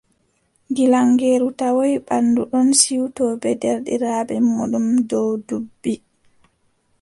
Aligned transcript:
Gilaŋeeru 0.75 1.49
tawoy 1.59 1.93
waandu 2.07 2.41
ɗon 2.51 2.67
siwto 2.81 3.23
bee 3.41 3.57
deerɗiraaɓe 3.61 4.35
muuɗum 4.49 4.87
dow 5.09 5.29
duɓɓi. 5.47 5.93